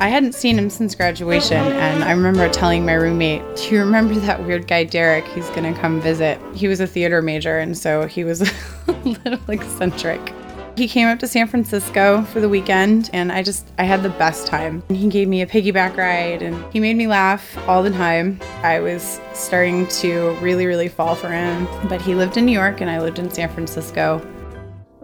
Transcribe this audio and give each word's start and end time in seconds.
I 0.00 0.08
hadn't 0.08 0.34
seen 0.34 0.58
him 0.58 0.70
since 0.70 0.94
graduation, 0.94 1.58
and 1.58 2.02
I 2.02 2.12
remember 2.12 2.48
telling 2.48 2.86
my 2.86 2.94
roommate, 2.94 3.42
Do 3.56 3.74
you 3.74 3.80
remember 3.80 4.14
that 4.14 4.42
weird 4.46 4.66
guy, 4.66 4.84
Derrick? 4.84 5.26
He's 5.28 5.50
gonna 5.50 5.74
come 5.74 6.00
visit. 6.00 6.40
He 6.54 6.68
was 6.68 6.80
a 6.80 6.86
theater 6.86 7.20
major, 7.20 7.58
and 7.58 7.76
so 7.76 8.06
he 8.06 8.24
was 8.24 8.40
a 8.88 8.92
little 9.04 9.50
eccentric. 9.50 10.32
He 10.74 10.88
came 10.88 11.06
up 11.06 11.18
to 11.18 11.26
San 11.26 11.48
Francisco 11.48 12.22
for 12.32 12.40
the 12.40 12.48
weekend, 12.48 13.10
and 13.12 13.30
I 13.30 13.42
just, 13.42 13.68
I 13.78 13.82
had 13.82 14.02
the 14.02 14.08
best 14.08 14.46
time. 14.46 14.82
He 14.88 15.06
gave 15.06 15.28
me 15.28 15.42
a 15.42 15.46
piggyback 15.46 15.98
ride, 15.98 16.40
and 16.40 16.64
he 16.72 16.80
made 16.80 16.96
me 16.96 17.06
laugh 17.06 17.58
all 17.68 17.82
the 17.82 17.90
time. 17.90 18.40
I 18.62 18.80
was 18.80 19.20
starting 19.34 19.86
to 19.88 20.30
really, 20.40 20.64
really 20.64 20.88
fall 20.88 21.14
for 21.14 21.28
him. 21.28 21.68
But 21.90 22.00
he 22.00 22.14
lived 22.14 22.38
in 22.38 22.46
New 22.46 22.52
York, 22.52 22.80
and 22.80 22.88
I 22.88 23.02
lived 23.02 23.18
in 23.18 23.30
San 23.30 23.50
Francisco. 23.50 24.26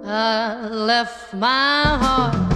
I 0.03 0.69
left 0.69 1.34
my 1.34 1.83
heart 1.83 2.55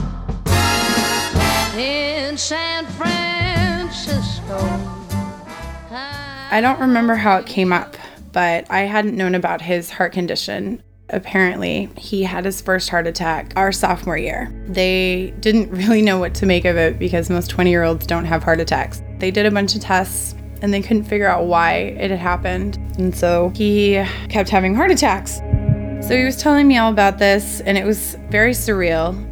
in 1.80 2.36
San 2.36 2.84
Francisco. 2.86 4.58
I 6.52 6.60
don't 6.60 6.78
remember 6.78 7.14
how 7.14 7.38
it 7.38 7.46
came 7.46 7.72
up, 7.72 7.96
but 8.32 8.70
I 8.70 8.80
hadn't 8.80 9.16
known 9.16 9.34
about 9.34 9.62
his 9.62 9.90
heart 9.90 10.12
condition. 10.12 10.82
Apparently, 11.08 11.88
he 11.96 12.22
had 12.22 12.44
his 12.44 12.60
first 12.60 12.90
heart 12.90 13.06
attack 13.06 13.54
our 13.56 13.72
sophomore 13.72 14.18
year. 14.18 14.52
They 14.66 15.32
didn't 15.40 15.70
really 15.86 16.02
know 16.02 16.18
what 16.18 16.34
to 16.36 16.46
make 16.46 16.66
of 16.66 16.76
it 16.76 16.98
because 16.98 17.30
most 17.30 17.48
20 17.48 17.70
year 17.70 17.82
olds 17.82 18.06
don't 18.06 18.26
have 18.26 18.42
heart 18.42 18.60
attacks. 18.60 19.02
They 19.18 19.30
did 19.30 19.46
a 19.46 19.50
bunch 19.50 19.74
of 19.74 19.80
tests 19.80 20.34
and 20.62 20.74
they 20.74 20.82
couldn't 20.82 21.04
figure 21.04 21.26
out 21.26 21.46
why 21.46 21.72
it 21.72 22.10
had 22.10 22.20
happened. 22.20 22.76
And 22.98 23.16
so 23.16 23.52
he 23.56 24.04
kept 24.28 24.50
having 24.50 24.74
heart 24.74 24.90
attacks. 24.90 25.38
So 26.06 26.16
he 26.16 26.24
was 26.24 26.36
telling 26.36 26.68
me 26.68 26.76
all 26.78 26.90
about 26.90 27.18
this, 27.18 27.60
and 27.60 27.76
it 27.78 27.84
was 27.84 28.16
very 28.30 28.52
surreal. 28.52 29.29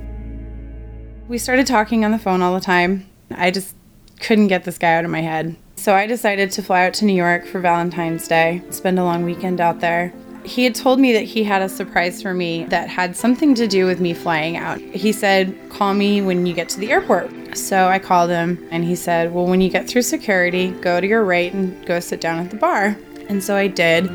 We 1.28 1.36
started 1.36 1.66
talking 1.66 2.06
on 2.06 2.10
the 2.10 2.18
phone 2.18 2.40
all 2.40 2.54
the 2.54 2.60
time. 2.60 3.06
I 3.30 3.50
just 3.50 3.74
couldn't 4.18 4.46
get 4.46 4.64
this 4.64 4.78
guy 4.78 4.94
out 4.94 5.04
of 5.04 5.10
my 5.10 5.20
head. 5.20 5.56
So 5.76 5.94
I 5.94 6.06
decided 6.06 6.50
to 6.52 6.62
fly 6.62 6.86
out 6.86 6.94
to 6.94 7.04
New 7.04 7.12
York 7.12 7.44
for 7.44 7.60
Valentine's 7.60 8.26
Day, 8.26 8.62
spend 8.70 8.98
a 8.98 9.04
long 9.04 9.26
weekend 9.26 9.60
out 9.60 9.80
there. 9.80 10.10
He 10.44 10.64
had 10.64 10.74
told 10.74 10.98
me 10.98 11.12
that 11.12 11.24
he 11.24 11.44
had 11.44 11.60
a 11.60 11.68
surprise 11.68 12.22
for 12.22 12.32
me 12.32 12.64
that 12.70 12.88
had 12.88 13.14
something 13.14 13.54
to 13.56 13.68
do 13.68 13.84
with 13.84 14.00
me 14.00 14.14
flying 14.14 14.56
out. 14.56 14.78
He 14.80 15.12
said, 15.12 15.54
Call 15.68 15.92
me 15.92 16.22
when 16.22 16.46
you 16.46 16.54
get 16.54 16.70
to 16.70 16.80
the 16.80 16.90
airport. 16.90 17.58
So 17.58 17.88
I 17.88 17.98
called 17.98 18.30
him 18.30 18.66
and 18.70 18.82
he 18.82 18.96
said, 18.96 19.34
Well, 19.34 19.46
when 19.46 19.60
you 19.60 19.68
get 19.68 19.86
through 19.86 20.02
security, 20.02 20.70
go 20.80 20.98
to 20.98 21.06
your 21.06 21.24
right 21.24 21.52
and 21.52 21.84
go 21.84 22.00
sit 22.00 22.22
down 22.22 22.38
at 22.38 22.50
the 22.50 22.56
bar. 22.56 22.96
And 23.28 23.44
so 23.44 23.54
I 23.54 23.66
did. 23.66 24.08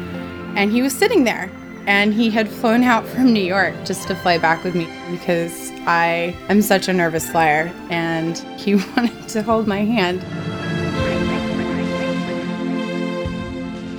And 0.55 0.71
he 0.71 0.81
was 0.81 0.97
sitting 0.97 1.25
there 1.25 1.51
and 1.85 2.11
he 2.11 2.31
had 2.31 2.49
flown 2.49 2.81
out 2.81 3.05
from 3.05 3.31
New 3.31 3.43
York 3.43 3.75
just 3.85 4.07
to 4.07 4.15
fly 4.15 4.39
back 4.39 4.63
with 4.63 4.73
me 4.73 4.87
because 5.11 5.62
I 5.85 6.35
am 6.49 6.61
such 6.61 6.87
a 6.87 6.93
nervous 6.93 7.29
flyer 7.29 7.71
and 7.89 8.37
he 8.59 8.75
wanted 8.97 9.27
to 9.29 9.43
hold 9.43 9.67
my 9.67 9.79
hand. 9.79 10.23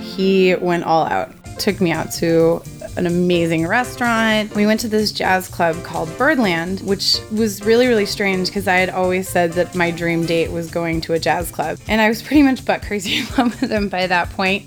He 0.01 0.55
went 0.55 0.85
all 0.85 1.05
out, 1.05 1.31
took 1.59 1.81
me 1.81 1.91
out 1.91 2.11
to 2.13 2.61
an 2.97 3.05
amazing 3.05 3.67
restaurant. 3.67 4.55
We 4.55 4.65
went 4.65 4.79
to 4.81 4.87
this 4.87 5.11
jazz 5.11 5.47
club 5.47 5.81
called 5.83 6.15
Birdland, 6.17 6.81
which 6.81 7.17
was 7.31 7.61
really, 7.63 7.87
really 7.87 8.05
strange 8.05 8.47
because 8.47 8.67
I 8.67 8.75
had 8.75 8.89
always 8.89 9.27
said 9.27 9.53
that 9.53 9.75
my 9.75 9.91
dream 9.91 10.25
date 10.25 10.51
was 10.51 10.71
going 10.71 11.01
to 11.01 11.13
a 11.13 11.19
jazz 11.19 11.51
club. 11.51 11.77
And 11.87 12.01
I 12.01 12.09
was 12.09 12.21
pretty 12.21 12.43
much 12.43 12.65
butt 12.65 12.81
crazy 12.81 13.17
in 13.19 13.25
love 13.37 13.59
with 13.61 13.71
him 13.71 13.89
by 13.89 14.07
that 14.07 14.29
point. 14.31 14.65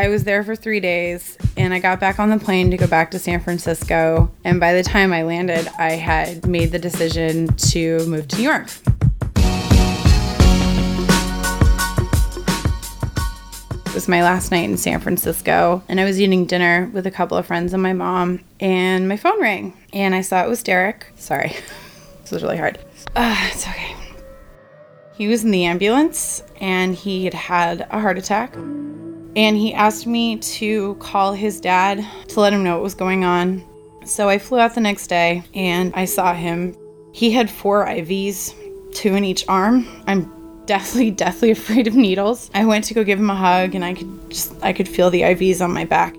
I 0.00 0.08
was 0.08 0.24
there 0.24 0.42
for 0.42 0.56
three 0.56 0.80
days 0.80 1.36
and 1.58 1.74
I 1.74 1.78
got 1.78 2.00
back 2.00 2.18
on 2.18 2.30
the 2.30 2.38
plane 2.38 2.70
to 2.70 2.78
go 2.78 2.86
back 2.86 3.10
to 3.10 3.18
San 3.18 3.38
Francisco. 3.38 4.30
And 4.44 4.58
by 4.58 4.72
the 4.72 4.82
time 4.82 5.12
I 5.12 5.24
landed, 5.24 5.68
I 5.78 5.90
had 5.90 6.46
made 6.46 6.72
the 6.72 6.78
decision 6.78 7.48
to 7.48 7.98
move 8.06 8.26
to 8.28 8.36
New 8.38 8.44
York. 8.44 8.70
It 13.84 13.92
was 13.92 14.08
my 14.08 14.22
last 14.22 14.50
night 14.50 14.70
in 14.70 14.78
San 14.78 15.00
Francisco, 15.00 15.82
and 15.86 16.00
I 16.00 16.04
was 16.04 16.18
eating 16.18 16.46
dinner 16.46 16.90
with 16.94 17.06
a 17.06 17.10
couple 17.10 17.36
of 17.36 17.44
friends 17.44 17.74
and 17.74 17.82
my 17.82 17.92
mom, 17.92 18.40
and 18.58 19.06
my 19.06 19.18
phone 19.18 19.38
rang, 19.38 19.76
and 19.92 20.14
I 20.14 20.22
saw 20.22 20.42
it 20.42 20.48
was 20.48 20.62
Derrick. 20.62 21.12
Sorry, 21.16 21.54
this 22.22 22.30
was 22.30 22.42
really 22.42 22.56
hard. 22.56 22.78
Uh, 23.14 23.36
it's 23.52 23.68
okay. 23.68 23.94
He 25.12 25.28
was 25.28 25.44
in 25.44 25.50
the 25.50 25.66
ambulance, 25.66 26.42
and 26.58 26.94
he 26.94 27.26
had 27.26 27.34
had 27.34 27.86
a 27.90 28.00
heart 28.00 28.16
attack 28.16 28.56
and 29.36 29.56
he 29.56 29.72
asked 29.72 30.06
me 30.06 30.36
to 30.38 30.94
call 30.96 31.32
his 31.32 31.60
dad 31.60 32.04
to 32.28 32.40
let 32.40 32.52
him 32.52 32.64
know 32.64 32.74
what 32.74 32.82
was 32.82 32.94
going 32.94 33.24
on. 33.24 33.64
So 34.04 34.28
I 34.28 34.38
flew 34.38 34.58
out 34.58 34.74
the 34.74 34.80
next 34.80 35.06
day 35.06 35.42
and 35.54 35.92
I 35.94 36.04
saw 36.04 36.34
him. 36.34 36.76
He 37.12 37.30
had 37.30 37.50
four 37.50 37.86
IVs, 37.86 38.54
two 38.94 39.14
in 39.14 39.24
each 39.24 39.44
arm. 39.48 39.86
I'm 40.06 40.30
deathly, 40.66 41.10
deathly 41.10 41.50
afraid 41.50 41.86
of 41.86 41.94
needles. 41.94 42.50
I 42.54 42.64
went 42.64 42.84
to 42.86 42.94
go 42.94 43.04
give 43.04 43.18
him 43.18 43.30
a 43.30 43.36
hug 43.36 43.74
and 43.74 43.84
I 43.84 43.94
could 43.94 44.30
just 44.30 44.54
I 44.62 44.72
could 44.72 44.88
feel 44.88 45.10
the 45.10 45.22
IVs 45.22 45.60
on 45.60 45.72
my 45.72 45.84
back. 45.84 46.16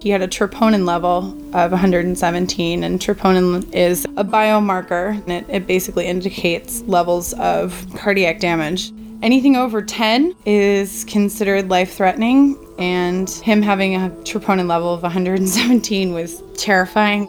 He 0.00 0.10
had 0.10 0.22
a 0.22 0.28
troponin 0.28 0.86
level 0.86 1.36
of 1.52 1.72
117, 1.72 2.84
and 2.84 3.00
troponin 3.00 3.74
is 3.74 4.04
a 4.16 4.24
biomarker, 4.24 5.20
and 5.22 5.32
it, 5.32 5.44
it 5.48 5.66
basically 5.66 6.06
indicates 6.06 6.82
levels 6.82 7.32
of 7.34 7.84
cardiac 7.96 8.38
damage. 8.38 8.92
Anything 9.20 9.56
over 9.56 9.82
10 9.82 10.36
is 10.46 11.04
considered 11.04 11.68
life 11.68 11.94
threatening, 11.96 12.56
and 12.78 13.28
him 13.28 13.62
having 13.62 13.96
a 13.96 14.10
troponin 14.22 14.68
level 14.68 14.94
of 14.94 15.02
117 15.02 16.14
was 16.14 16.40
terrifying. 16.56 17.28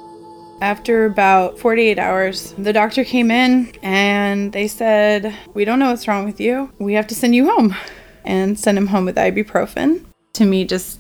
After 0.61 1.05
about 1.05 1.57
48 1.57 1.97
hours, 1.97 2.53
the 2.59 2.73
doctor 2.73 3.03
came 3.03 3.31
in 3.31 3.73
and 3.81 4.51
they 4.53 4.67
said, 4.67 5.35
We 5.55 5.66
don't 5.66 5.79
know 5.79 5.89
what's 5.89 6.07
wrong 6.07 6.25
with 6.25 6.39
you. 6.39 6.72
We 6.77 6.94
have 6.94 7.07
to 7.07 7.16
send 7.16 7.33
you 7.33 7.50
home 7.50 7.75
and 8.23 8.59
send 8.59 8.77
him 8.77 8.88
home 8.88 9.06
with 9.06 9.16
ibuprofen. 9.16 10.06
To 10.33 10.45
me, 10.45 10.66
just 10.66 11.00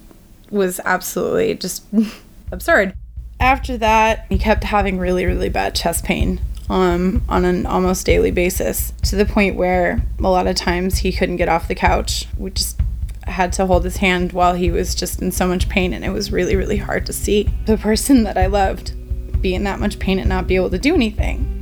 was 0.49 0.79
absolutely 0.85 1.53
just 1.53 1.85
absurd. 2.51 2.95
After 3.39 3.77
that, 3.77 4.25
he 4.29 4.39
kept 4.39 4.63
having 4.63 4.97
really, 4.97 5.25
really 5.25 5.49
bad 5.49 5.75
chest 5.75 6.03
pain 6.03 6.41
um, 6.69 7.23
on 7.27 7.45
an 7.45 7.65
almost 7.65 8.05
daily 8.05 8.31
basis 8.31 8.93
to 9.03 9.15
the 9.15 9.25
point 9.25 9.55
where 9.55 10.01
a 10.19 10.29
lot 10.29 10.47
of 10.47 10.55
times 10.55 10.99
he 10.99 11.11
couldn't 11.11 11.37
get 11.37 11.49
off 11.49 11.67
the 11.67 11.75
couch. 11.75 12.27
We 12.37 12.51
just 12.51 12.79
had 13.23 13.53
to 13.53 13.65
hold 13.65 13.83
his 13.83 13.97
hand 13.97 14.33
while 14.33 14.53
he 14.53 14.71
was 14.71 14.95
just 14.95 15.21
in 15.21 15.31
so 15.31 15.47
much 15.47 15.69
pain, 15.69 15.93
and 15.93 16.05
it 16.05 16.09
was 16.09 16.31
really, 16.31 16.55
really 16.55 16.77
hard 16.77 17.05
to 17.07 17.13
see 17.13 17.49
the 17.65 17.77
person 17.77 18.23
that 18.23 18.37
I 18.37 18.47
loved 18.47 18.93
be 19.41 19.55
in 19.55 19.63
that 19.63 19.79
much 19.79 19.99
pain 19.99 20.19
and 20.19 20.27
not 20.27 20.47
be 20.47 20.55
able 20.55 20.69
to 20.69 20.79
do 20.79 20.93
anything. 20.93 21.55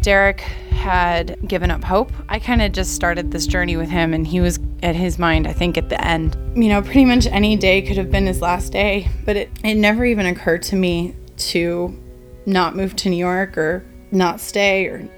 Derrick 0.00 0.40
had 0.70 1.38
given 1.48 1.70
up 1.70 1.82
hope. 1.82 2.12
I 2.28 2.38
kind 2.38 2.60
of 2.60 2.72
just 2.72 2.94
started 2.94 3.30
this 3.30 3.46
journey 3.46 3.76
with 3.76 3.88
him, 3.88 4.12
and 4.12 4.26
he 4.26 4.40
was 4.40 4.58
at 4.82 4.94
his 4.94 5.18
mind, 5.18 5.46
I 5.46 5.52
think, 5.52 5.78
at 5.78 5.88
the 5.88 6.02
end. 6.06 6.36
You 6.54 6.68
know, 6.68 6.82
pretty 6.82 7.06
much 7.06 7.26
any 7.26 7.56
day 7.56 7.82
could 7.82 7.96
have 7.96 8.10
been 8.10 8.26
his 8.26 8.40
last 8.40 8.70
day, 8.72 9.08
but 9.24 9.36
it, 9.36 9.50
it 9.64 9.74
never 9.76 10.04
even 10.04 10.26
occurred 10.26 10.62
to 10.64 10.76
me 10.76 11.14
to 11.36 11.98
not 12.46 12.76
move 12.76 12.96
to 12.96 13.10
New 13.10 13.16
York 13.16 13.56
or 13.56 13.84
not 14.10 14.40
stay 14.40 14.86
or 14.86 15.08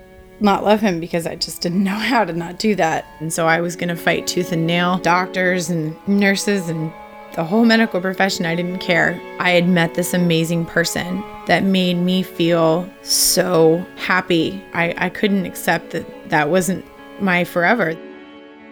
not 0.41 0.65
love 0.65 0.81
him 0.81 1.01
because 1.01 1.27
I 1.27 1.37
just 1.37 1.63
didn't 1.63 1.85
know 1.85 1.91
how 1.95 2.25
to 2.25 2.33
not 2.33 2.59
do 2.59 2.75
that. 2.77 3.07
And 3.21 3.33
so 3.33 3.47
I 3.47 3.61
was 3.61 3.77
going 3.77 3.89
to 3.89 3.97
fight 3.97 4.27
tooth 4.27 4.53
and 4.53 4.67
nail 4.67 4.99
doctors 4.99 5.71
and 5.71 5.97
nurses 6.09 6.69
and 6.69 6.93
the 7.35 7.45
whole 7.45 7.65
medical 7.65 8.01
profession. 8.01 8.47
I 8.47 8.55
didn't 8.55 8.79
care. 8.79 9.21
I 9.39 9.51
had 9.51 9.69
met 9.69 9.95
this 9.95 10.15
amazing 10.15 10.65
person 10.67 11.23
that 11.47 11.63
made 11.63 11.95
me 11.95 12.23
feel 12.23 12.91
so 13.03 13.85
happy. 13.97 14.63
I, 14.73 14.95
I 14.97 15.09
couldn't 15.11 15.45
accept 15.45 15.91
that 15.91 16.31
that 16.31 16.49
wasn't 16.49 16.85
my 17.21 17.45
forever. 17.45 17.95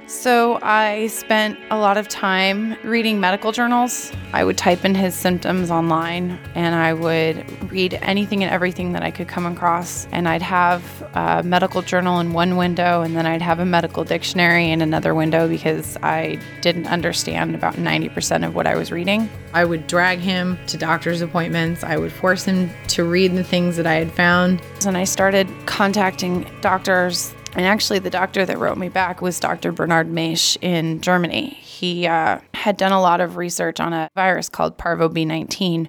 So 0.07 0.59
I 0.61 1.07
spent 1.07 1.59
a 1.71 1.79
lot 1.79 1.97
of 1.97 2.09
time 2.09 2.77
reading 2.85 3.21
medical 3.21 3.53
journals. 3.53 4.13
I 4.35 4.45
would 4.45 4.59
type 4.59 4.85
in 4.85 4.95
his 4.95 5.15
symptoms 5.15 5.71
online 5.71 6.39
and 6.55 6.75
I 6.75 6.93
would 6.93 7.71
read 7.71 7.95
anything 8.03 8.45
and 8.45 8.53
everything 8.53 8.93
that 8.93 9.03
I 9.03 9.11
could 9.11 9.29
come 9.29 9.47
across. 9.47 10.07
And 10.13 10.29
I'd 10.29 10.43
have 10.43 10.83
a 11.15 11.43
medical 11.43 11.81
journal 11.81 12.21
in 12.21 12.35
one 12.35 12.57
window 12.57 13.01
and 13.01 13.17
then 13.17 13.25
I'd 13.25 13.41
have 13.41 13.61
a 13.61 13.65
medical 13.65 14.05
dictionary 14.05 14.71
in 14.71 14.83
another 14.83 15.15
window 15.15 15.49
because 15.49 15.97
I 16.03 16.39
didn't 16.61 16.87
understand 16.87 17.55
about 17.55 17.75
90% 17.77 18.47
of 18.47 18.55
what 18.55 18.67
I 18.67 18.77
was 18.77 18.93
reading. 18.93 19.31
I 19.55 19.65
would 19.65 19.87
drag 19.87 20.19
him 20.19 20.59
to 20.67 20.77
doctor's 20.77 21.23
appointments. 21.23 21.83
I 21.83 21.97
would 21.97 22.13
force 22.13 22.45
him 22.45 22.71
to 22.89 23.05
read 23.05 23.35
the 23.37 23.45
things 23.45 23.77
that 23.77 23.87
I 23.87 23.95
had 23.95 24.13
found. 24.13 24.61
And 24.87 24.99
I 24.99 25.05
started 25.05 25.49
contacting 25.65 26.47
doctors 26.61 27.35
and 27.57 27.67
actually, 27.67 28.01
the 28.01 28.11
doctor 28.11 28.45
that 28.45 28.59
wrote 28.59 28.79
me 28.79 28.89
back 28.89 29.23
was 29.23 29.39
Dr. 29.39 29.71
Bernard 29.71 30.09
Maisch 30.09 30.57
in 30.61 31.01
Germany. 31.01 31.51
He 31.61 32.07
uh, 32.07 32.41
had 32.53 32.77
done 32.77 32.93
a 32.93 33.01
lot 33.01 33.21
of 33.21 33.37
research 33.37 33.79
on 33.79 33.93
a 33.93 34.11
virus 34.17 34.49
called 34.49 34.77
Parvo 34.77 35.09
B19. 35.09 35.87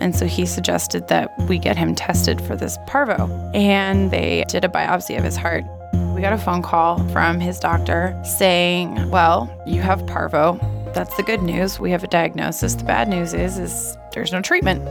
And 0.00 0.14
so 0.14 0.26
he 0.26 0.46
suggested 0.46 1.08
that 1.08 1.30
we 1.48 1.58
get 1.58 1.76
him 1.76 1.94
tested 1.94 2.40
for 2.40 2.56
this 2.56 2.78
parvo. 2.86 3.28
And 3.54 4.10
they 4.10 4.44
did 4.48 4.64
a 4.64 4.68
biopsy 4.68 5.18
of 5.18 5.24
his 5.24 5.36
heart. 5.36 5.64
We 6.14 6.22
got 6.22 6.32
a 6.32 6.38
phone 6.38 6.62
call 6.62 7.06
from 7.08 7.40
his 7.40 7.58
doctor 7.58 8.18
saying, 8.24 9.10
"Well, 9.10 9.52
you 9.66 9.82
have 9.82 10.06
parvo. 10.06 10.58
That's 10.94 11.14
the 11.16 11.22
good 11.22 11.42
news. 11.42 11.78
We 11.78 11.90
have 11.90 12.04
a 12.04 12.06
diagnosis. 12.06 12.74
The 12.74 12.84
bad 12.84 13.08
news 13.08 13.34
is 13.34 13.58
is 13.58 13.96
there's 14.12 14.32
no 14.32 14.40
treatment." 14.40 14.82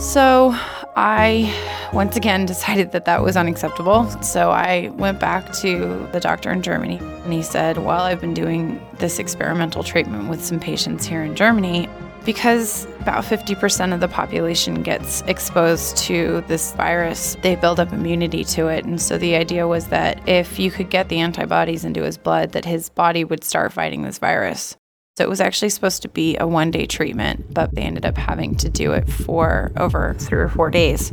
So 0.00 0.56
I 0.94 1.52
once 1.92 2.16
again 2.16 2.46
decided 2.52 2.92
that 2.92 3.04
that 3.06 3.22
was 3.22 3.36
unacceptable. 3.36 4.08
So 4.22 4.50
I 4.50 4.88
went 4.94 5.20
back 5.20 5.52
to 5.54 6.08
the 6.12 6.20
doctor 6.20 6.50
in 6.50 6.62
Germany 6.62 6.98
and 6.98 7.32
he 7.32 7.42
said, 7.42 7.78
Well, 7.78 8.02
I've 8.02 8.20
been 8.20 8.34
doing 8.34 8.80
this 8.98 9.18
experimental 9.18 9.82
treatment 9.82 10.28
with 10.28 10.44
some 10.44 10.60
patients 10.60 11.06
here 11.06 11.22
in 11.22 11.34
Germany. 11.34 11.88
Because 12.24 12.84
about 13.00 13.24
50% 13.24 13.92
of 13.92 13.98
the 13.98 14.06
population 14.06 14.84
gets 14.84 15.22
exposed 15.22 15.96
to 15.98 16.44
this 16.46 16.72
virus, 16.74 17.36
they 17.42 17.56
build 17.56 17.80
up 17.80 17.92
immunity 17.92 18.44
to 18.44 18.68
it. 18.68 18.84
And 18.84 19.02
so 19.02 19.18
the 19.18 19.34
idea 19.34 19.66
was 19.66 19.88
that 19.88 20.20
if 20.28 20.56
you 20.56 20.70
could 20.70 20.88
get 20.88 21.08
the 21.08 21.18
antibodies 21.18 21.84
into 21.84 22.04
his 22.04 22.16
blood, 22.16 22.52
that 22.52 22.64
his 22.64 22.90
body 22.90 23.24
would 23.24 23.42
start 23.42 23.72
fighting 23.72 24.02
this 24.02 24.18
virus. 24.18 24.76
So 25.18 25.24
it 25.24 25.28
was 25.28 25.42
actually 25.42 25.68
supposed 25.68 26.00
to 26.02 26.08
be 26.08 26.38
a 26.38 26.46
one 26.46 26.70
day 26.70 26.86
treatment, 26.86 27.52
but 27.52 27.74
they 27.74 27.82
ended 27.82 28.06
up 28.06 28.16
having 28.16 28.54
to 28.56 28.70
do 28.70 28.92
it 28.92 29.08
for 29.10 29.70
over 29.76 30.14
three 30.18 30.40
or 30.40 30.48
four 30.48 30.70
days. 30.70 31.12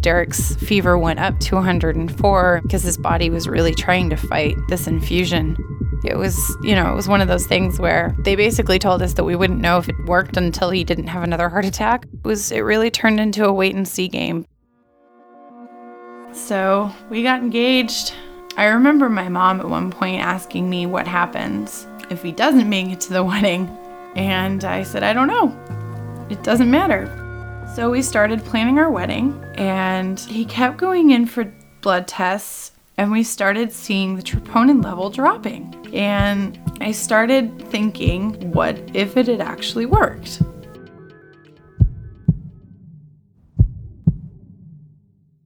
Derrick's 0.00 0.56
fever 0.56 0.98
went 0.98 1.20
up 1.20 1.38
to 1.40 1.54
104 1.54 2.60
because 2.62 2.82
his 2.82 2.98
body 2.98 3.30
was 3.30 3.46
really 3.46 3.74
trying 3.74 4.10
to 4.10 4.16
fight 4.16 4.56
this 4.68 4.88
infusion. 4.88 5.56
It 6.04 6.16
was, 6.16 6.36
you 6.62 6.74
know, 6.74 6.90
it 6.90 6.94
was 6.94 7.08
one 7.08 7.20
of 7.20 7.28
those 7.28 7.46
things 7.46 7.78
where 7.78 8.14
they 8.20 8.34
basically 8.34 8.78
told 8.78 9.02
us 9.02 9.14
that 9.14 9.24
we 9.24 9.36
wouldn't 9.36 9.60
know 9.60 9.78
if 9.78 9.88
it 9.88 10.04
worked 10.06 10.36
until 10.36 10.70
he 10.70 10.82
didn't 10.84 11.08
have 11.08 11.22
another 11.22 11.48
heart 11.48 11.64
attack. 11.64 12.06
It 12.12 12.24
was 12.26 12.50
it 12.50 12.60
really 12.60 12.90
turned 12.90 13.20
into 13.20 13.44
a 13.44 13.52
wait 13.52 13.74
and 13.74 13.86
see 13.86 14.08
game. 14.08 14.46
So, 16.32 16.92
we 17.08 17.22
got 17.22 17.40
engaged. 17.40 18.14
I 18.56 18.66
remember 18.66 19.08
my 19.08 19.28
mom 19.28 19.60
at 19.60 19.68
one 19.68 19.90
point 19.90 20.20
asking 20.20 20.68
me 20.68 20.86
what 20.86 21.06
happens 21.06 21.87
if 22.10 22.22
he 22.22 22.32
doesn't 22.32 22.68
make 22.68 22.88
it 22.88 23.00
to 23.02 23.12
the 23.12 23.24
wedding. 23.32 23.68
And 24.16 24.64
I 24.64 24.82
said, 24.82 25.02
I 25.02 25.12
don't 25.12 25.28
know. 25.28 25.56
It 26.30 26.42
doesn't 26.42 26.70
matter. 26.70 27.06
So 27.74 27.90
we 27.90 28.02
started 28.02 28.44
planning 28.44 28.78
our 28.78 28.90
wedding, 28.90 29.44
and 29.54 30.18
he 30.18 30.44
kept 30.44 30.78
going 30.78 31.10
in 31.10 31.26
for 31.26 31.52
blood 31.80 32.08
tests, 32.08 32.72
and 32.96 33.12
we 33.12 33.22
started 33.22 33.72
seeing 33.72 34.16
the 34.16 34.22
troponin 34.22 34.82
level 34.82 35.10
dropping. 35.10 35.74
And 35.92 36.58
I 36.80 36.92
started 36.92 37.62
thinking, 37.68 38.50
what 38.52 38.78
if 38.94 39.16
it 39.16 39.28
had 39.28 39.40
actually 39.40 39.86
worked? 39.86 40.42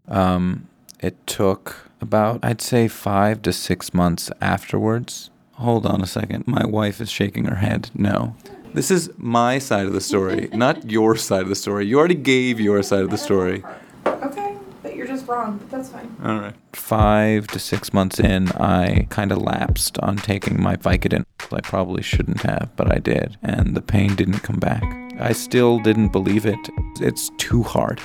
Um, 0.08 0.68
it 1.00 1.26
took 1.26 1.90
about, 2.00 2.40
I'd 2.42 2.60
say, 2.60 2.88
five 2.88 3.42
to 3.42 3.52
six 3.52 3.92
months 3.92 4.30
afterwards 4.40 5.31
Hold 5.54 5.86
on 5.86 6.00
a 6.00 6.06
second. 6.06 6.46
My 6.46 6.64
wife 6.64 7.00
is 7.00 7.10
shaking 7.10 7.44
her 7.44 7.56
head. 7.56 7.90
No. 7.94 8.34
This 8.74 8.90
is 8.90 9.10
my 9.18 9.58
side 9.58 9.86
of 9.86 9.92
the 9.92 10.00
story, 10.00 10.48
not 10.52 10.90
your 10.90 11.14
side 11.16 11.42
of 11.42 11.48
the 11.48 11.54
story. 11.54 11.86
You 11.86 11.98
already 11.98 12.14
gave 12.14 12.58
your 12.58 12.82
side 12.82 13.02
of 13.02 13.10
the 13.10 13.18
story. 13.18 13.62
Okay, 14.06 14.56
but 14.82 14.96
you're 14.96 15.06
just 15.06 15.28
wrong, 15.28 15.58
but 15.58 15.70
that's 15.70 15.90
fine. 15.90 16.16
All 16.24 16.38
right. 16.40 16.54
Five 16.72 17.48
to 17.48 17.58
six 17.58 17.92
months 17.92 18.18
in, 18.18 18.48
I 18.52 19.06
kind 19.10 19.30
of 19.30 19.38
lapsed 19.38 19.98
on 19.98 20.16
taking 20.16 20.60
my 20.60 20.76
Vicodin. 20.76 21.24
I 21.52 21.60
probably 21.60 22.02
shouldn't 22.02 22.40
have, 22.42 22.70
but 22.76 22.90
I 22.90 22.98
did, 22.98 23.36
and 23.42 23.76
the 23.76 23.82
pain 23.82 24.14
didn't 24.14 24.38
come 24.40 24.58
back. 24.58 24.82
I 25.20 25.32
still 25.32 25.78
didn't 25.78 26.08
believe 26.08 26.46
it. 26.46 26.58
It's 27.00 27.30
too 27.36 27.62
hard. 27.62 28.00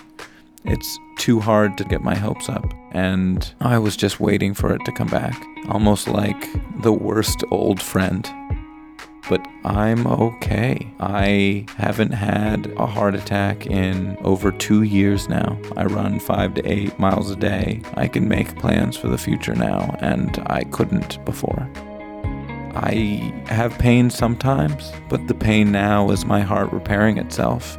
It's 0.66 1.00
too 1.18 1.40
hard 1.40 1.78
to 1.78 1.86
get 1.86 2.02
my 2.02 2.16
hopes 2.16 2.50
up. 2.50 2.66
And 2.92 3.54
I 3.60 3.78
was 3.80 3.96
just 3.96 4.20
waiting 4.20 4.54
for 4.54 4.74
it 4.74 4.84
to 4.86 4.92
come 4.92 5.08
back, 5.08 5.42
almost 5.70 6.08
like 6.08 6.50
the 6.82 6.94
worst 6.94 7.44
old 7.52 7.82
friend. 7.82 8.28
But 9.30 9.46
I'm 9.66 10.08
okay. 10.08 10.94
I 11.02 11.66
haven't 11.76 12.14
had 12.14 12.68
a 12.78 12.86
heart 12.86 13.14
attack 13.14 13.68
in 13.68 14.18
over 14.22 14.52
two 14.54 14.84
years 14.84 15.28
now. 15.28 15.60
I 15.76 15.84
run 15.84 16.20
five 16.22 16.54
to 16.54 16.66
eight 16.72 16.98
miles 16.98 17.30
a 17.30 17.36
day. 17.36 17.82
I 17.96 18.08
can 18.08 18.30
make 18.30 18.58
plans 18.58 18.96
for 18.96 19.10
the 19.10 19.18
future 19.18 19.54
now, 19.54 19.98
and 20.00 20.42
I 20.48 20.64
couldn't 20.64 21.24
before. 21.26 21.70
I 22.74 23.34
have 23.48 23.78
pain 23.80 24.10
sometimes, 24.10 24.94
but 25.10 25.28
the 25.28 25.34
pain 25.34 25.72
now 25.74 26.10
is 26.12 26.26
my 26.26 26.40
heart 26.42 26.72
repairing 26.72 27.18
itself 27.18 27.78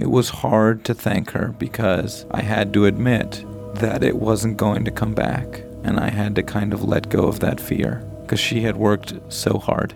It 0.00 0.10
was 0.10 0.30
hard 0.30 0.82
to 0.86 0.94
thank 0.94 1.32
her 1.32 1.48
because 1.58 2.24
I 2.30 2.40
had 2.40 2.72
to 2.72 2.86
admit 2.86 3.44
that 3.74 4.02
it 4.02 4.16
wasn't 4.16 4.56
going 4.56 4.86
to 4.86 4.90
come 4.90 5.12
back, 5.12 5.62
and 5.84 6.00
I 6.00 6.08
had 6.08 6.34
to 6.36 6.42
kind 6.42 6.72
of 6.72 6.82
let 6.82 7.10
go 7.10 7.24
of 7.24 7.40
that 7.40 7.60
fear 7.60 8.02
because 8.22 8.40
she 8.40 8.62
had 8.62 8.78
worked 8.78 9.12
so 9.28 9.58
hard. 9.58 9.92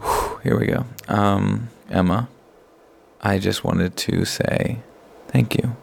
Whew, 0.00 0.40
here 0.42 0.58
we 0.58 0.66
go. 0.66 0.86
Um, 1.06 1.68
Emma, 1.88 2.28
I 3.20 3.38
just 3.38 3.62
wanted 3.62 3.96
to 3.96 4.24
say 4.24 4.80
thank 5.28 5.54
you. 5.54 5.76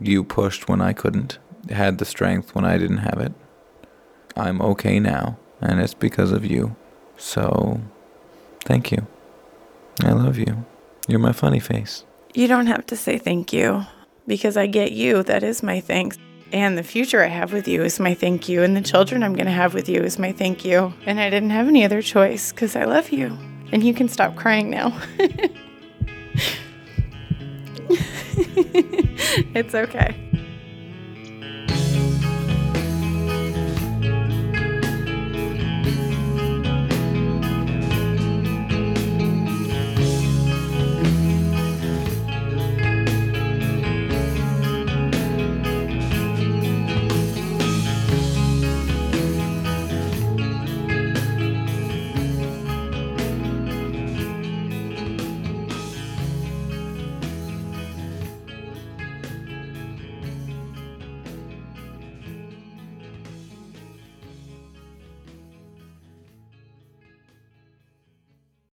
You 0.00 0.22
pushed 0.22 0.68
when 0.68 0.80
I 0.80 0.92
couldn't, 0.92 1.38
had 1.70 1.98
the 1.98 2.04
strength 2.04 2.54
when 2.54 2.64
I 2.64 2.78
didn't 2.78 2.98
have 2.98 3.18
it. 3.18 3.32
I'm 4.36 4.62
okay 4.62 5.00
now, 5.00 5.38
and 5.60 5.80
it's 5.80 5.92
because 5.92 6.30
of 6.30 6.46
you. 6.46 6.76
So, 7.16 7.80
thank 8.64 8.92
you. 8.92 9.08
I 10.04 10.12
love 10.12 10.38
you. 10.38 10.64
You're 11.08 11.18
my 11.18 11.32
funny 11.32 11.58
face. 11.58 12.04
You 12.34 12.48
don't 12.48 12.66
have 12.66 12.84
to 12.86 12.96
say 12.96 13.16
thank 13.18 13.52
you 13.52 13.86
because 14.26 14.56
I 14.56 14.66
get 14.66 14.90
you. 14.90 15.22
That 15.22 15.44
is 15.44 15.62
my 15.62 15.78
thanks. 15.80 16.18
And 16.52 16.76
the 16.76 16.82
future 16.82 17.22
I 17.22 17.28
have 17.28 17.52
with 17.52 17.68
you 17.68 17.84
is 17.84 18.00
my 18.00 18.12
thank 18.14 18.48
you. 18.48 18.64
And 18.64 18.76
the 18.76 18.80
children 18.80 19.22
I'm 19.22 19.34
going 19.34 19.46
to 19.46 19.52
have 19.52 19.72
with 19.72 19.88
you 19.88 20.02
is 20.02 20.18
my 20.18 20.32
thank 20.32 20.64
you. 20.64 20.92
And 21.06 21.20
I 21.20 21.30
didn't 21.30 21.50
have 21.50 21.68
any 21.68 21.84
other 21.84 22.02
choice 22.02 22.50
because 22.50 22.74
I 22.74 22.86
love 22.86 23.10
you. 23.10 23.38
And 23.70 23.84
you 23.84 23.94
can 23.94 24.08
stop 24.08 24.34
crying 24.34 24.68
now. 24.68 25.00
it's 29.54 29.74
okay. 29.74 30.23